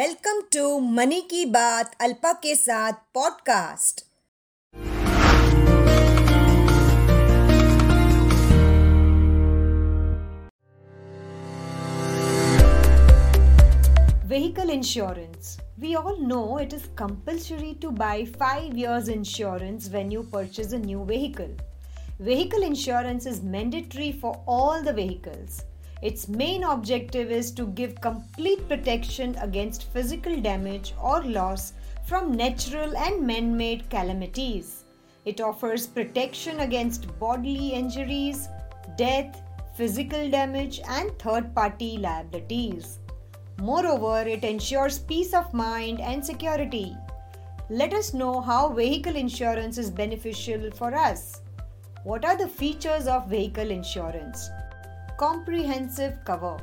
Welcome 0.00 0.40
to 0.52 0.78
money 0.96 1.20
की 1.28 1.44
बात 1.52 1.94
अल्पा 2.02 2.32
के 2.42 2.54
साथ 2.54 2.92
podcast 3.14 4.02
Vehicle 14.32 14.72
insurance. 14.74 15.56
We 15.84 15.94
all 16.00 16.18
know 16.32 16.58
it 16.64 16.74
is 16.78 16.84
compulsory 17.00 17.72
to 17.84 17.92
buy 18.02 18.26
5 18.44 18.76
years 18.82 19.08
insurance 19.16 19.88
when 19.96 20.12
you 20.16 20.26
purchase 20.34 20.76
a 20.80 20.82
new 20.84 21.06
vehicle. 21.12 21.56
Vehicle 22.28 22.68
insurance 22.68 23.30
is 23.32 23.40
mandatory 23.56 24.12
for 24.24 24.34
all 24.58 24.86
the 24.90 24.96
vehicles. 25.00 25.58
Its 26.02 26.28
main 26.28 26.62
objective 26.62 27.30
is 27.30 27.50
to 27.52 27.68
give 27.68 28.00
complete 28.00 28.68
protection 28.68 29.34
against 29.40 29.90
physical 29.92 30.38
damage 30.40 30.94
or 31.00 31.24
loss 31.24 31.72
from 32.04 32.32
natural 32.32 32.96
and 32.96 33.26
man 33.26 33.56
made 33.56 33.88
calamities. 33.88 34.84
It 35.24 35.40
offers 35.40 35.86
protection 35.86 36.60
against 36.60 37.18
bodily 37.18 37.70
injuries, 37.70 38.48
death, 38.96 39.42
physical 39.74 40.30
damage, 40.30 40.80
and 40.86 41.18
third 41.18 41.54
party 41.54 41.98
liabilities. 41.98 42.98
Moreover, 43.58 44.20
it 44.28 44.44
ensures 44.44 44.98
peace 44.98 45.32
of 45.32 45.52
mind 45.54 46.00
and 46.00 46.24
security. 46.24 46.94
Let 47.70 47.94
us 47.94 48.12
know 48.12 48.40
how 48.42 48.68
vehicle 48.68 49.16
insurance 49.16 49.78
is 49.78 49.90
beneficial 49.90 50.70
for 50.72 50.94
us. 50.94 51.40
What 52.04 52.24
are 52.24 52.36
the 52.36 52.46
features 52.46 53.06
of 53.06 53.28
vehicle 53.28 53.70
insurance? 53.70 54.48
Comprehensive 55.18 56.22
cover. 56.26 56.58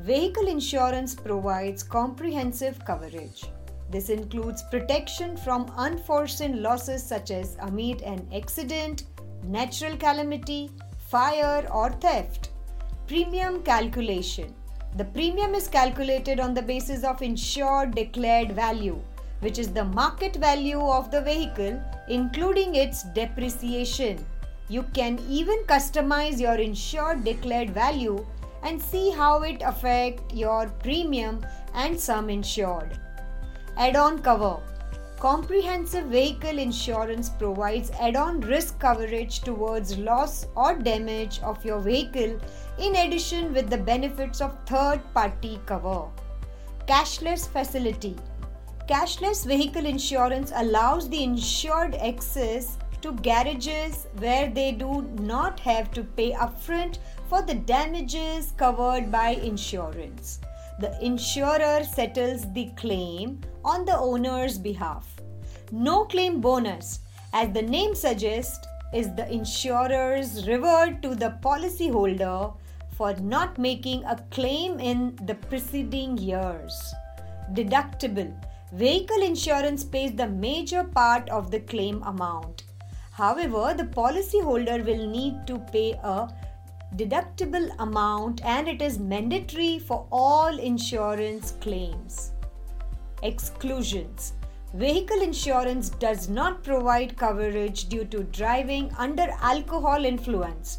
Vehicle 0.00 0.48
insurance 0.48 1.14
provides 1.14 1.82
comprehensive 1.82 2.82
coverage. 2.86 3.44
This 3.90 4.08
includes 4.08 4.62
protection 4.70 5.36
from 5.36 5.70
unforeseen 5.76 6.62
losses 6.62 7.02
such 7.02 7.30
as 7.30 7.58
amid 7.60 8.00
an 8.00 8.26
accident, 8.34 9.04
natural 9.44 9.98
calamity, 9.98 10.70
fire, 11.10 11.68
or 11.70 11.90
theft. 11.90 12.48
Premium 13.06 13.62
calculation. 13.64 14.54
The 14.96 15.04
premium 15.04 15.54
is 15.54 15.68
calculated 15.68 16.40
on 16.40 16.54
the 16.54 16.62
basis 16.62 17.04
of 17.04 17.20
insured 17.20 17.94
declared 17.94 18.52
value, 18.52 18.98
which 19.40 19.58
is 19.58 19.74
the 19.74 19.84
market 19.84 20.36
value 20.36 20.80
of 20.80 21.10
the 21.10 21.20
vehicle, 21.20 21.78
including 22.08 22.76
its 22.76 23.02
depreciation. 23.02 24.24
You 24.70 24.84
can 24.94 25.18
even 25.28 25.64
customize 25.64 26.40
your 26.40 26.54
insured 26.54 27.24
declared 27.24 27.70
value 27.70 28.24
and 28.62 28.80
see 28.80 29.10
how 29.10 29.42
it 29.42 29.62
affect 29.62 30.32
your 30.32 30.68
premium 30.84 31.44
and 31.74 31.98
sum 31.98 32.30
insured. 32.30 32.96
Add-on 33.76 34.20
cover 34.20 34.58
Comprehensive 35.18 36.06
vehicle 36.06 36.58
insurance 36.58 37.30
provides 37.30 37.90
add 38.00 38.14
on 38.14 38.40
risk 38.42 38.78
coverage 38.78 39.40
towards 39.40 39.98
loss 39.98 40.46
or 40.54 40.76
damage 40.76 41.40
of 41.40 41.64
your 41.64 41.80
vehicle 41.80 42.38
in 42.78 42.94
addition 42.94 43.52
with 43.52 43.68
the 43.70 43.76
benefits 43.76 44.40
of 44.40 44.56
third 44.66 45.00
party 45.12 45.58
cover. 45.66 46.04
Cashless 46.86 47.48
facility 47.48 48.16
Cashless 48.88 49.44
vehicle 49.44 49.84
insurance 49.84 50.52
allows 50.54 51.08
the 51.08 51.24
insured 51.24 51.96
access 51.96 52.78
to 53.02 53.12
garages 53.12 54.06
where 54.18 54.50
they 54.50 54.72
do 54.72 55.02
not 55.20 55.60
have 55.60 55.90
to 55.92 56.04
pay 56.04 56.32
upfront 56.32 56.98
for 57.28 57.42
the 57.42 57.54
damages 57.54 58.52
covered 58.56 59.10
by 59.10 59.30
insurance 59.30 60.40
the 60.80 60.90
insurer 61.04 61.84
settles 61.84 62.50
the 62.54 62.70
claim 62.76 63.38
on 63.64 63.84
the 63.84 63.96
owner's 63.98 64.58
behalf. 64.58 65.06
No 65.70 66.06
claim 66.06 66.40
bonus, 66.40 67.00
as 67.34 67.52
the 67.52 67.60
name 67.62 67.94
suggests, 67.94 68.66
is 68.94 69.14
the 69.14 69.30
insurer's 69.30 70.48
reward 70.48 71.02
to 71.02 71.14
the 71.14 71.36
policyholder 71.42 72.54
for 72.96 73.12
not 73.16 73.58
making 73.58 74.04
a 74.04 74.16
claim 74.30 74.80
in 74.80 75.16
the 75.26 75.34
preceding 75.34 76.16
years. 76.16 76.74
Deductible 77.52 78.32
Vehicle 78.72 79.22
insurance 79.22 79.84
pays 79.84 80.12
the 80.12 80.28
major 80.28 80.84
part 80.84 81.28
of 81.28 81.50
the 81.50 81.60
claim 81.60 82.02
amount. 82.04 82.62
However, 83.10 83.74
the 83.76 83.84
policyholder 83.84 84.84
will 84.84 85.06
need 85.06 85.46
to 85.46 85.58
pay 85.72 85.92
a 86.02 86.28
deductible 86.96 87.70
amount 87.78 88.44
and 88.44 88.68
it 88.68 88.82
is 88.82 88.98
mandatory 88.98 89.78
for 89.78 90.06
all 90.10 90.58
insurance 90.58 91.52
claims. 91.60 92.32
Exclusions 93.22 94.34
Vehicle 94.74 95.20
insurance 95.20 95.90
does 95.90 96.28
not 96.28 96.62
provide 96.62 97.16
coverage 97.16 97.88
due 97.88 98.04
to 98.04 98.22
driving 98.22 98.92
under 98.96 99.26
alcohol 99.40 100.04
influence, 100.04 100.78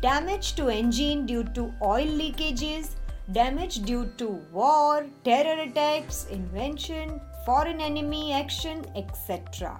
damage 0.00 0.54
to 0.54 0.68
engine 0.68 1.26
due 1.26 1.44
to 1.44 1.70
oil 1.82 2.06
leakages, 2.06 2.92
damage 3.32 3.82
due 3.82 4.06
to 4.16 4.40
war, 4.52 5.04
terror 5.22 5.60
attacks, 5.62 6.26
invention, 6.30 7.20
foreign 7.44 7.80
enemy 7.82 8.32
action, 8.32 8.86
etc. 8.96 9.78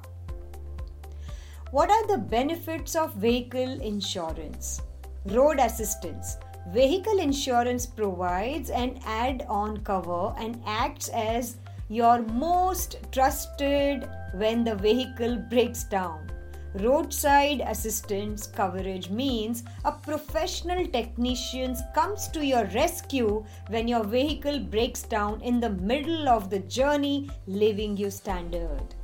What 1.72 1.90
are 1.90 2.06
the 2.06 2.18
benefits 2.18 2.94
of 2.94 3.16
vehicle 3.16 3.80
insurance? 3.80 4.82
Road 5.26 5.58
assistance. 5.58 6.36
Vehicle 6.68 7.18
insurance 7.18 7.86
provides 7.86 8.70
an 8.70 9.00
add 9.04 9.44
on 9.48 9.78
cover 9.78 10.32
and 10.38 10.62
acts 10.64 11.08
as 11.08 11.56
your 11.88 12.22
most 12.22 12.98
trusted 13.10 14.08
when 14.34 14.62
the 14.62 14.76
vehicle 14.76 15.38
breaks 15.50 15.82
down. 15.82 16.30
Roadside 16.74 17.62
assistance 17.62 18.46
coverage 18.46 19.10
means 19.10 19.64
a 19.84 19.90
professional 19.90 20.86
technician 20.86 21.76
comes 21.96 22.28
to 22.28 22.46
your 22.46 22.66
rescue 22.66 23.44
when 23.70 23.88
your 23.88 24.04
vehicle 24.04 24.60
breaks 24.60 25.02
down 25.02 25.40
in 25.40 25.58
the 25.58 25.70
middle 25.70 26.28
of 26.28 26.48
the 26.48 26.60
journey, 26.60 27.28
leaving 27.48 27.96
you 27.96 28.08
stranded. 28.08 28.94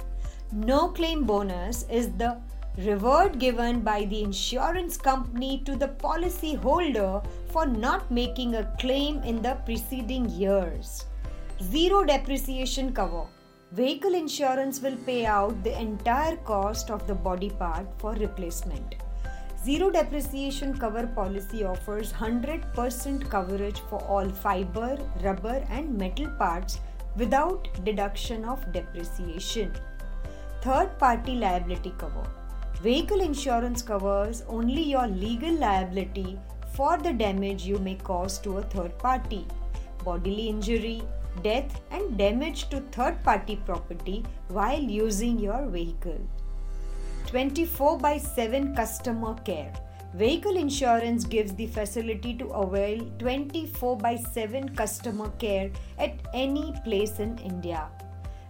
No 0.53 0.89
claim 0.89 1.25
bonus 1.25 1.87
is 1.91 2.13
the 2.13 2.37
reward 2.79 3.39
given 3.39 3.81
by 3.81 4.05
the 4.07 4.23
insurance 4.23 4.97
company 4.97 5.63
to 5.67 5.77
the 5.77 5.89
policyholder 5.89 7.25
for 7.49 7.67
not 7.67 8.11
making 8.11 8.55
a 8.55 8.65
claim 8.81 9.23
in 9.23 9.43
the 9.43 9.55
preceding 9.67 10.29
years. 10.31 11.05
Zero 11.63 12.03
depreciation 12.03 12.93
cover. 12.95 13.25
Vehicle 13.73 14.15
insurance 14.15 14.81
will 14.81 14.97
pay 15.07 15.27
out 15.27 15.63
the 15.63 15.79
entire 15.81 16.37
cost 16.37 16.91
of 16.91 17.07
the 17.07 17.15
body 17.15 17.51
part 17.51 17.87
for 17.99 18.15
replacement. 18.15 18.95
Zero 19.63 19.91
depreciation 19.91 20.77
cover 20.77 21.07
policy 21.07 21.65
offers 21.65 22.13
100% 22.13 23.31
coverage 23.31 23.81
for 23.89 24.03
all 24.05 24.29
fiber, 24.29 24.99
rubber, 25.23 25.65
and 25.71 25.97
metal 25.97 26.29
parts 26.39 26.81
without 27.17 27.69
deduction 27.85 28.45
of 28.45 28.73
depreciation. 28.73 29.73
Third 30.63 30.99
party 30.99 31.35
liability 31.35 31.95
cover. 31.99 32.27
Vehicle 32.81 33.21
insurance 33.21 33.83
covers 33.83 34.43
only 34.49 34.83
your 34.83 35.07
legal 35.07 35.53
liability 35.55 36.39
for 36.73 36.97
the 36.99 37.13
damage 37.13 37.65
you 37.65 37.79
may 37.79 37.95
cause 37.97 38.39
to 38.39 38.59
a 38.59 38.63
third 38.63 38.99
party, 38.99 39.47
bodily 40.05 40.49
injury, 40.49 41.03
death, 41.43 41.81
and 41.91 42.17
damage 42.19 42.69
to 42.71 42.81
third 42.93 43.23
party 43.23 43.57
property 43.57 44.25
while 44.49 44.81
using 44.81 45.39
your 45.39 45.67
vehicle. 45.67 46.21
24 47.27 47.99
by 47.99 48.19
7 48.19 48.75
customer 48.75 49.35
care. 49.45 49.73
Vehicle 50.15 50.57
insurance 50.57 51.25
gives 51.25 51.55
the 51.55 51.67
facility 51.67 52.35
to 52.35 52.47
avail 52.49 53.01
24 53.19 53.97
by 53.97 54.17
7 54.17 54.69
customer 54.77 55.31
care 55.39 55.71
at 55.99 56.15
any 56.35 56.75
place 56.85 57.19
in 57.19 57.39
India. 57.39 57.89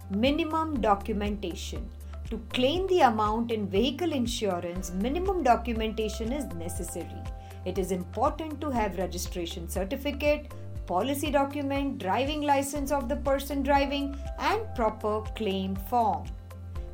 Minimum 0.09 0.81
documentation. 0.81 1.89
To 2.29 2.41
claim 2.51 2.87
the 2.87 3.01
amount 3.01 3.51
in 3.51 3.67
vehicle 3.67 4.11
insurance, 4.11 4.91
minimum 4.91 5.43
documentation 5.43 6.31
is 6.31 6.45
necessary. 6.55 7.21
It 7.65 7.77
is 7.77 7.91
important 7.91 8.59
to 8.61 8.69
have 8.69 8.97
registration 8.97 9.69
certificate, 9.69 10.51
policy 10.85 11.31
document, 11.31 11.99
driving 11.99 12.41
license 12.41 12.91
of 12.91 13.07
the 13.07 13.15
person 13.17 13.63
driving, 13.63 14.17
and 14.39 14.61
proper 14.75 15.21
claim 15.35 15.75
form. 15.89 16.25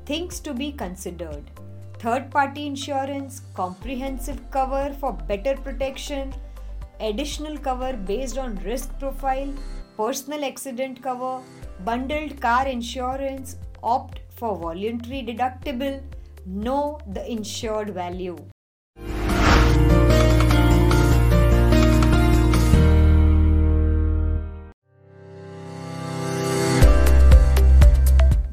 Things 0.05 0.39
to 0.41 0.53
be 0.53 0.71
considered 0.71 1.49
third 1.99 2.31
party 2.31 2.65
insurance, 2.65 3.41
comprehensive 3.53 4.39
cover 4.51 4.95
for 4.99 5.11
better 5.13 5.55
protection, 5.57 6.33
additional 7.01 7.57
cover 7.57 7.93
based 7.93 8.37
on 8.37 8.55
risk 8.63 8.97
profile, 8.99 9.53
personal 9.97 10.45
accident 10.45 11.03
cover, 11.03 11.41
bundled 11.83 12.39
car 12.39 12.67
insurance, 12.67 13.57
opt 13.83 14.19
for 14.39 14.55
voluntary 14.55 15.21
deductible, 15.21 16.01
know 16.45 16.97
the 17.11 17.29
insured 17.29 17.89
value. 17.89 18.37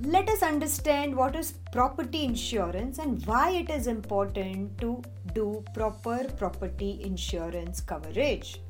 Let 0.03 0.29
us 0.29 0.43
understand 0.43 1.15
what 1.15 1.37
is 1.37 1.55
property 1.71 2.25
insurance 2.25 2.99
and 2.99 3.25
why 3.25 3.51
it 3.51 3.71
is 3.71 3.87
important 3.87 4.79
to 4.81 5.03
do 5.35 5.65
proper 5.73 6.25
property 6.37 7.01
insurance 7.05 7.81
coverage. 7.81 8.61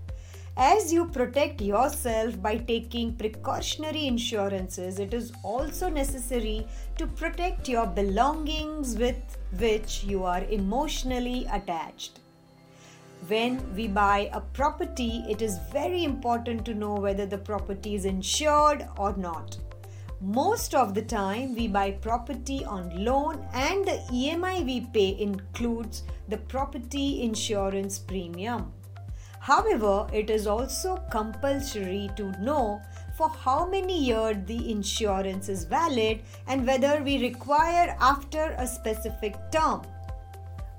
As 0.59 0.91
you 0.91 1.05
protect 1.05 1.61
yourself 1.61 2.41
by 2.41 2.57
taking 2.57 3.15
precautionary 3.15 4.07
insurances, 4.07 4.99
it 4.99 5.13
is 5.13 5.31
also 5.43 5.91
necessary 5.91 6.67
to 6.97 7.07
protect 7.07 7.69
your 7.69 7.87
belongings 7.87 8.97
with 8.97 9.37
which 9.59 10.03
you 10.05 10.25
are 10.25 10.45
emotionally 10.45 11.47
attached. 11.53 12.21
When 13.29 13.75
we 13.75 13.87
buy 13.87 14.31
a 14.33 14.41
property, 14.41 15.27
it 15.29 15.43
is 15.43 15.59
very 15.71 16.05
important 16.05 16.65
to 16.65 16.73
know 16.73 16.95
whether 16.95 17.27
the 17.27 17.37
property 17.37 17.95
is 17.95 18.07
insured 18.07 18.89
or 18.97 19.15
not. 19.15 19.59
Most 20.23 20.75
of 20.75 20.95
the 20.95 21.03
time, 21.03 21.55
we 21.55 21.69
buy 21.69 21.91
property 21.91 22.65
on 22.65 23.05
loan, 23.05 23.47
and 23.53 23.85
the 23.85 24.01
EMI 24.11 24.65
we 24.65 24.81
pay 24.81 25.21
includes 25.21 26.05
the 26.29 26.39
property 26.39 27.21
insurance 27.21 27.99
premium. 27.99 28.73
However, 29.41 30.07
it 30.13 30.31
is 30.31 30.47
also 30.47 30.97
compulsory 31.11 32.11
to 32.17 32.33
know 32.43 32.81
for 33.17 33.29
how 33.29 33.67
many 33.67 33.99
years 33.99 34.37
the 34.47 34.71
insurance 34.71 35.49
is 35.49 35.65
valid 35.65 36.23
and 36.47 36.67
whether 36.67 37.03
we 37.03 37.21
require 37.23 37.97
after 38.01 38.55
a 38.59 38.67
specific 38.67 39.37
term. 39.53 39.83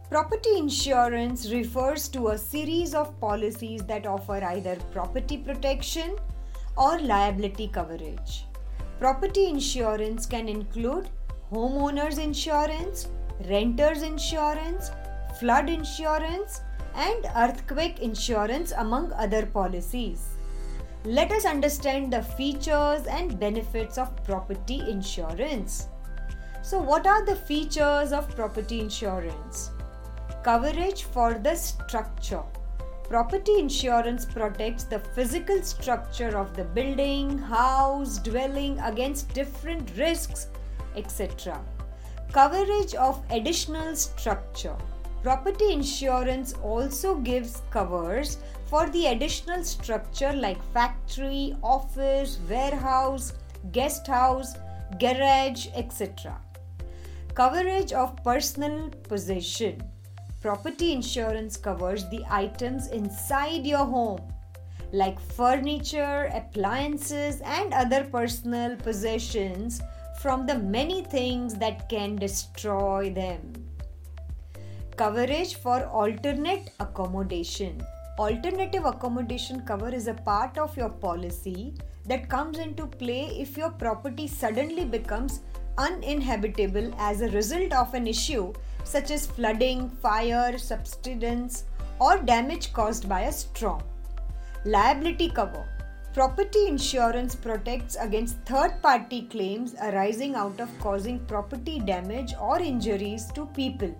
Property 0.09 0.57
insurance 0.57 1.51
refers 1.51 2.07
to 2.09 2.29
a 2.29 2.37
series 2.37 2.93
of 2.93 3.19
policies 3.19 3.81
that 3.83 4.05
offer 4.05 4.41
either 4.43 4.77
property 4.91 5.37
protection 5.37 6.15
or 6.77 6.99
liability 6.99 7.67
coverage. 7.67 8.45
Property 8.99 9.47
insurance 9.47 10.25
can 10.25 10.47
include 10.47 11.09
homeowners 11.51 12.19
insurance, 12.19 13.09
renters 13.49 14.01
insurance, 14.01 14.91
flood 15.39 15.69
insurance, 15.69 16.61
and 16.97 17.27
earthquake 17.35 17.99
insurance, 17.99 18.73
among 18.75 19.13
other 19.13 19.45
policies. 19.45 20.29
Let 21.05 21.31
us 21.31 21.45
understand 21.45 22.11
the 22.11 22.23
features 22.23 23.05
and 23.07 23.39
benefits 23.39 23.97
of 23.97 24.23
property 24.25 24.81
insurance. 24.89 25.87
So, 26.63 26.79
what 26.79 27.07
are 27.07 27.23
the 27.25 27.35
features 27.35 28.11
of 28.11 28.35
property 28.35 28.81
insurance? 28.81 29.71
Coverage 30.43 31.03
for 31.03 31.35
the 31.35 31.55
structure. 31.55 32.43
Property 33.07 33.57
insurance 33.59 34.25
protects 34.25 34.83
the 34.83 34.99
physical 34.99 35.61
structure 35.61 36.37
of 36.37 36.57
the 36.57 36.65
building, 36.65 37.37
house, 37.37 38.17
dwelling 38.17 38.77
against 38.79 39.33
different 39.33 39.89
risks, 39.97 40.47
etc. 40.97 41.61
Coverage 42.33 42.95
of 42.95 43.23
additional 43.29 43.95
structure. 43.95 44.75
Property 45.27 45.73
insurance 45.73 46.53
also 46.63 47.15
gives 47.15 47.61
covers 47.69 48.37
for 48.67 48.89
the 48.91 49.07
additional 49.07 49.61
structure 49.61 50.31
like 50.31 50.57
factory, 50.71 51.53
office, 51.61 52.39
warehouse, 52.49 53.33
guest 53.73 54.07
house, 54.07 54.53
garage, 55.01 55.67
etc. 55.75 56.39
Coverage 57.33 57.91
of 57.91 58.15
personal 58.23 58.89
possession. 59.09 59.81
Property 60.39 60.93
insurance 60.93 61.57
covers 61.57 62.07
the 62.09 62.23
items 62.29 62.87
inside 62.87 63.67
your 63.67 63.83
home 63.83 64.21
like 64.93 65.19
furniture, 65.19 66.31
appliances, 66.33 67.41
and 67.41 67.73
other 67.73 68.05
personal 68.05 68.77
possessions 68.77 69.81
from 70.21 70.45
the 70.45 70.57
many 70.57 71.03
things 71.03 71.53
that 71.55 71.89
can 71.89 72.15
destroy 72.15 73.09
them. 73.09 73.66
Coverage 74.97 75.57
for 75.57 75.85
alternate 75.85 76.71
accommodation. 76.79 77.79
Alternative 78.17 78.83
accommodation 78.83 79.61
cover 79.61 79.89
is 79.89 80.07
a 80.07 80.15
part 80.15 80.57
of 80.57 80.75
your 80.75 80.89
policy 80.89 81.75
that 82.07 82.27
comes 82.27 82.57
into 82.57 82.87
play 82.87 83.25
if 83.39 83.55
your 83.55 83.69
property 83.69 84.25
suddenly 84.25 84.85
becomes 84.85 85.41
uninhabitable 85.77 86.91
as 86.97 87.21
a 87.21 87.29
result 87.29 87.73
of 87.73 87.93
an 87.93 88.07
issue 88.07 88.51
such 88.85 89.11
as 89.11 89.27
flooding, 89.27 89.87
fire, 89.87 90.57
subsidence, 90.57 91.65
or 91.99 92.17
damage 92.17 92.73
caused 92.73 93.07
by 93.07 93.21
a 93.21 93.31
storm. 93.31 93.83
Liability 94.65 95.29
cover. 95.29 95.63
Property 96.15 96.65
insurance 96.65 97.35
protects 97.35 97.97
against 97.97 98.39
third 98.47 98.81
party 98.81 99.27
claims 99.29 99.75
arising 99.79 100.33
out 100.33 100.59
of 100.59 100.79
causing 100.79 101.19
property 101.27 101.79
damage 101.79 102.33
or 102.41 102.59
injuries 102.59 103.31
to 103.35 103.45
people. 103.53 103.95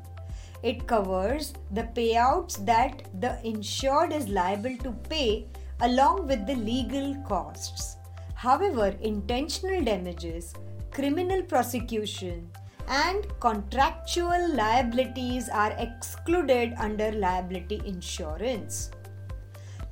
It 0.64 0.88
covers 0.88 1.54
the 1.72 1.84
payouts 1.84 2.66
that 2.66 3.04
the 3.22 3.40
insured 3.46 4.12
is 4.12 4.28
liable 4.28 4.76
to 4.78 4.92
pay 5.10 5.46
along 5.82 6.28
with 6.28 6.48
the 6.48 6.56
legal 6.56 7.16
costs. 7.28 7.98
However, 8.34 8.96
intentional 9.02 9.84
damages, 9.84 10.54
criminal 10.92 11.44
prosecution, 11.44 12.50
and 12.88 13.28
contractual 13.40 14.56
liabilities 14.56 15.50
are 15.50 15.76
excluded 15.78 16.74
under 16.78 17.12
liability 17.12 17.82
insurance. 17.86 18.92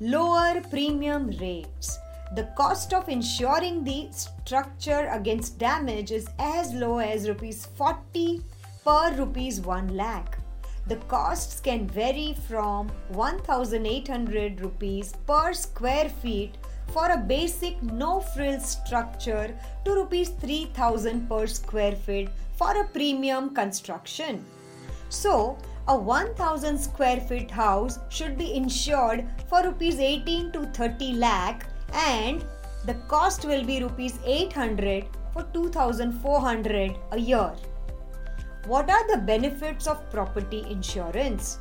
Lower 0.00 0.60
premium 0.70 1.30
rates. 1.40 1.98
The 2.34 2.50
cost 2.56 2.92
of 2.92 3.08
insuring 3.08 3.84
the 3.84 4.08
structure 4.10 5.08
against 5.12 5.58
damage 5.58 6.10
is 6.10 6.26
as 6.38 6.72
low 6.72 6.98
as 6.98 7.28
rupees 7.28 7.66
40 7.76 8.42
per 8.84 9.14
rupees 9.14 9.60
1 9.60 9.96
lakh. 9.96 10.35
The 10.88 10.96
costs 11.08 11.58
can 11.58 11.88
vary 11.88 12.36
from 12.46 12.92
1800 13.08 14.60
rupees 14.60 15.14
per 15.26 15.52
square 15.52 16.08
feet 16.08 16.56
for 16.92 17.10
a 17.10 17.16
basic 17.16 17.82
no 17.82 18.20
frills 18.20 18.66
structure 18.66 19.52
to 19.84 19.94
rupees 19.94 20.28
3000 20.28 21.28
per 21.28 21.48
square 21.48 21.96
feet 21.96 22.28
for 22.54 22.80
a 22.80 22.86
premium 22.88 23.52
construction. 23.52 24.44
So, 25.08 25.58
a 25.88 25.98
1000 25.98 26.78
square 26.78 27.20
feet 27.20 27.50
house 27.50 27.98
should 28.08 28.38
be 28.38 28.54
insured 28.54 29.26
for 29.48 29.64
rupees 29.64 29.98
18 29.98 30.52
to 30.52 30.66
30 30.66 31.14
lakh 31.14 31.66
and 31.92 32.44
the 32.84 32.94
cost 33.08 33.44
will 33.44 33.64
be 33.64 33.82
rupees 33.82 34.20
800 34.24 35.04
for 35.32 35.42
2400 35.52 36.96
a 37.10 37.18
year. 37.18 37.52
What 38.66 38.90
are 38.90 39.06
the 39.06 39.22
benefits 39.22 39.86
of 39.86 40.10
property 40.10 40.66
insurance? 40.68 41.60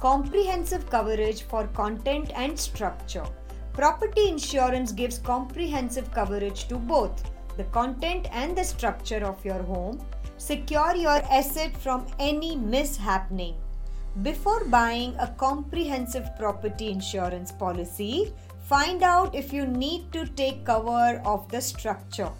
Comprehensive 0.00 0.84
coverage 0.90 1.44
for 1.44 1.66
content 1.68 2.30
and 2.34 2.58
structure. 2.60 3.24
Property 3.72 4.28
insurance 4.28 4.92
gives 4.92 5.18
comprehensive 5.18 6.12
coverage 6.12 6.68
to 6.68 6.76
both 6.76 7.30
the 7.56 7.64
content 7.64 8.28
and 8.32 8.54
the 8.54 8.64
structure 8.64 9.24
of 9.24 9.42
your 9.46 9.62
home. 9.62 10.04
Secure 10.36 10.94
your 10.94 11.22
asset 11.32 11.74
from 11.74 12.06
any 12.18 12.54
mishappening. 12.54 13.54
Before 14.20 14.66
buying 14.66 15.16
a 15.18 15.28
comprehensive 15.38 16.28
property 16.38 16.90
insurance 16.90 17.50
policy, 17.50 18.30
find 18.68 19.02
out 19.02 19.34
if 19.34 19.54
you 19.54 19.64
need 19.64 20.12
to 20.12 20.26
take 20.26 20.66
cover 20.66 21.22
of 21.24 21.48
the 21.48 21.62
structure. 21.62 22.30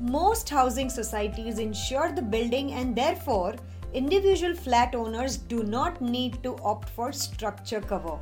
Most 0.00 0.48
housing 0.48 0.88
societies 0.88 1.58
insure 1.58 2.10
the 2.10 2.22
building 2.22 2.72
and 2.72 2.96
therefore 2.96 3.54
individual 3.92 4.54
flat 4.54 4.94
owners 4.94 5.36
do 5.36 5.62
not 5.62 6.00
need 6.00 6.42
to 6.42 6.56
opt 6.64 6.88
for 6.88 7.12
structure 7.12 7.82
cover. 7.82 8.18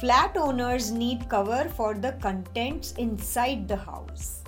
Flat 0.00 0.34
owners 0.38 0.90
need 0.90 1.28
cover 1.28 1.68
for 1.76 1.92
the 1.92 2.12
contents 2.22 2.92
inside 2.92 3.68
the 3.68 3.76
house. 3.76 4.42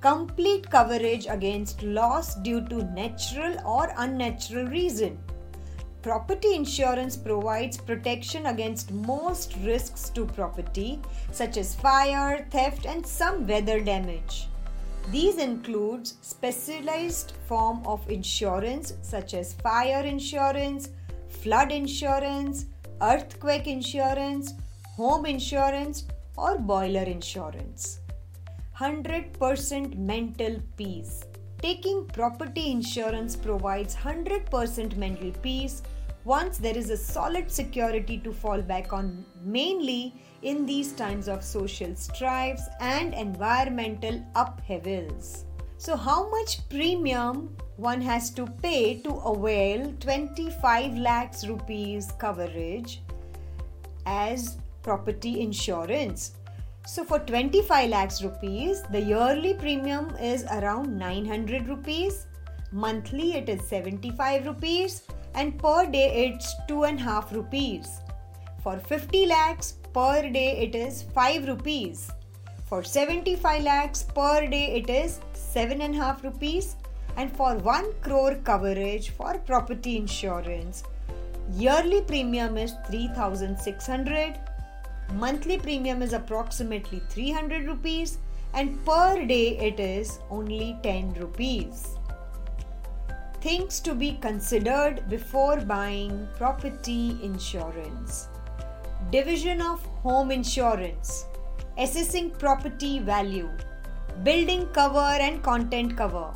Complete 0.00 0.68
coverage 0.68 1.26
against 1.28 1.80
loss 1.84 2.34
due 2.34 2.66
to 2.66 2.82
natural 2.92 3.56
or 3.64 3.94
unnatural 3.98 4.66
reason. 4.66 5.16
Property 6.02 6.56
insurance 6.56 7.16
provides 7.16 7.76
protection 7.76 8.46
against 8.46 8.90
most 8.90 9.54
risks 9.62 10.10
to 10.10 10.26
property 10.26 11.00
such 11.30 11.56
as 11.56 11.76
fire, 11.76 12.44
theft 12.50 12.84
and 12.84 13.06
some 13.06 13.46
weather 13.46 13.80
damage. 13.80 14.48
These 15.10 15.38
includes 15.38 16.16
specialized 16.20 17.32
form 17.46 17.86
of 17.86 18.08
insurance 18.10 18.94
such 19.02 19.34
as 19.34 19.54
fire 19.54 20.04
insurance, 20.04 20.88
flood 21.28 21.70
insurance, 21.70 22.66
earthquake 23.00 23.68
insurance, 23.68 24.54
home 24.96 25.24
insurance 25.26 26.06
or 26.36 26.58
boiler 26.58 27.04
insurance. 27.04 28.00
100% 28.80 29.96
mental 29.96 30.60
peace. 30.76 31.24
Taking 31.62 32.06
property 32.06 32.72
insurance 32.72 33.36
provides 33.36 33.94
100% 33.94 34.96
mental 34.96 35.30
peace 35.40 35.82
once 36.26 36.58
there 36.58 36.76
is 36.76 36.90
a 36.90 36.96
solid 36.96 37.48
security 37.48 38.18
to 38.18 38.32
fall 38.32 38.60
back 38.60 38.92
on, 38.92 39.24
mainly 39.44 40.12
in 40.42 40.66
these 40.66 40.92
times 40.92 41.28
of 41.28 41.44
social 41.44 41.94
strifes 41.94 42.64
and 42.80 43.14
environmental 43.14 44.20
upheavals. 44.34 45.44
So, 45.78 45.96
how 45.96 46.28
much 46.28 46.68
premium 46.68 47.56
one 47.76 48.00
has 48.00 48.30
to 48.30 48.46
pay 48.60 49.00
to 49.02 49.10
avail 49.10 49.94
25 50.00 50.98
lakhs 50.98 51.46
rupees 51.46 52.10
coverage 52.18 53.02
as 54.04 54.56
property 54.82 55.40
insurance? 55.42 56.32
So, 56.88 57.04
for 57.04 57.20
25 57.20 57.90
lakhs 57.90 58.20
rupees, 58.20 58.82
the 58.90 59.00
yearly 59.00 59.54
premium 59.54 60.10
is 60.16 60.42
around 60.44 60.98
900 60.98 61.68
rupees, 61.68 62.26
monthly 62.72 63.34
it 63.34 63.48
is 63.48 63.62
75 63.68 64.46
rupees, 64.46 65.02
and 65.36 65.58
per 65.58 65.86
day 65.86 66.08
it's 66.24 66.54
2.5 66.68 67.32
rupees. 67.32 68.00
For 68.62 68.78
50 68.78 69.26
lakhs 69.26 69.72
per 69.92 70.28
day 70.30 70.50
it 70.64 70.74
is 70.74 71.02
5 71.14 71.46
rupees. 71.48 72.10
For 72.68 72.82
75 72.82 73.62
lakhs 73.62 74.02
per 74.02 74.46
day 74.46 74.64
it 74.80 74.90
is 74.90 75.20
7.5 75.34 76.24
rupees. 76.24 76.76
And 77.16 77.34
for 77.34 77.54
1 77.56 77.92
crore 78.02 78.34
coverage 78.44 79.10
for 79.10 79.38
property 79.38 79.96
insurance, 79.96 80.82
yearly 81.54 82.02
premium 82.02 82.58
is 82.58 82.74
3600 82.88 84.38
monthly 85.14 85.58
premium 85.58 86.02
is 86.02 86.12
approximately 86.12 87.00
300 87.08 87.66
rupees 87.66 88.18
and 88.54 88.84
per 88.84 89.24
day 89.24 89.56
it 89.58 89.78
is 89.78 90.18
only 90.30 90.76
10 90.82 91.14
rupees 91.14 91.95
things 93.46 93.78
to 93.78 93.94
be 93.94 94.14
considered 94.22 95.08
before 95.08 95.58
buying 95.60 96.28
property 96.36 97.16
insurance. 97.22 98.26
Division 99.12 99.62
of 99.62 99.84
home 100.06 100.32
insurance, 100.32 101.26
assessing 101.78 102.30
property 102.30 102.98
value, 102.98 103.48
building 104.24 104.66
cover 104.72 105.12
and 105.26 105.44
content 105.44 105.96
cover, 105.96 106.34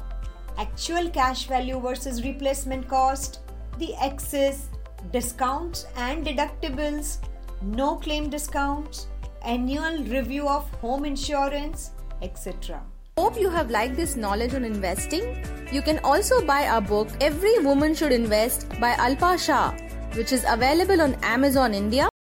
actual 0.57 1.11
cash 1.11 1.49
value 1.49 1.81
versus 1.81 2.23
replacement 2.23 2.87
cost, 2.87 3.40
the 3.79 3.93
excess, 4.00 4.69
discounts 5.11 5.87
and 5.97 6.25
deductibles, 6.25 7.19
no 7.61 7.97
claim 7.97 8.31
discounts, 8.31 9.09
annual 9.45 9.99
review 10.05 10.49
of 10.49 10.71
home 10.75 11.05
insurance, 11.05 11.90
etc. 12.23 12.81
Hope 13.17 13.38
you 13.38 13.50
have 13.50 13.71
liked 13.71 13.97
this 13.97 14.17
knowledge 14.17 14.55
on 14.55 14.64
investing. 14.64 15.43
You 15.73 15.83
can 15.83 15.99
also 16.05 16.45
buy 16.45 16.67
our 16.67 16.81
book 16.81 17.09
Every 17.21 17.59
Woman 17.59 17.95
Should 17.95 18.12
Invest 18.12 18.69
by 18.81 18.93
Alpa 18.95 19.38
Shah, 19.38 19.73
which 20.14 20.33
is 20.33 20.45
available 20.49 21.00
on 21.00 21.14
Amazon 21.23 21.75
India 21.75 22.11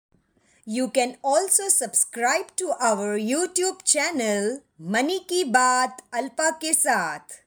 you 0.70 0.88
can 0.88 1.16
also 1.24 1.68
subscribe 1.68 2.54
to 2.54 2.70
our 2.80 3.18
YouTube 3.18 3.82
channel 3.82 4.60
Money 4.78 5.20
Ki 5.26 5.44
Baat 5.44 5.98
Alpa 6.12 6.52
Ke 6.60 6.70
Saath. 6.80 7.38